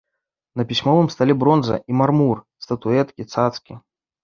[0.61, 3.81] На пісьмовым стале бронза і мармур, статуэткі, цацкі.